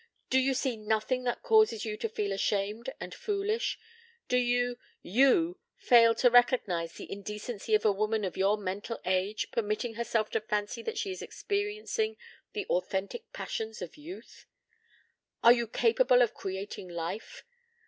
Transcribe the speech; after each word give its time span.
Do 0.31 0.39
you 0.39 0.55
see 0.55 0.77
nothing 0.77 1.25
that 1.25 1.43
causes 1.43 1.85
you 1.85 1.95
to 1.97 2.09
feel 2.09 2.31
ashamed 2.31 2.89
and 2.99 3.13
foolish? 3.13 3.77
Do 4.29 4.37
you 4.37 4.79
you 5.03 5.59
fail 5.77 6.15
to 6.15 6.31
recognize 6.31 6.93
the 6.93 7.11
indecency 7.11 7.75
of 7.75 7.85
a 7.85 7.91
woman 7.91 8.25
of 8.25 8.35
your 8.35 8.57
mental 8.57 8.99
age 9.05 9.51
permitting 9.51 9.93
herself 9.93 10.31
to 10.31 10.41
fancy 10.41 10.81
that 10.81 10.97
she 10.97 11.11
is 11.11 11.21
experiencing 11.21 12.17
the 12.53 12.65
authentic 12.65 13.31
passions 13.31 13.79
of 13.79 13.95
youth? 13.95 14.47
Are 15.43 15.53
you 15.53 15.67
capable 15.67 16.23
of 16.23 16.33
creating 16.33 16.87
life? 16.87 17.43